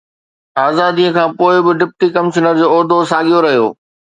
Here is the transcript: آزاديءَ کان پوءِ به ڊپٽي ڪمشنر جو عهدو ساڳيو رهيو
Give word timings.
آزاديءَ 0.63 1.11
کان 1.17 1.29
پوءِ 1.37 1.55
به 1.65 1.71
ڊپٽي 1.79 2.07
ڪمشنر 2.15 2.53
جو 2.61 2.67
عهدو 2.73 2.97
ساڳيو 3.13 3.39
رهيو 3.47 3.67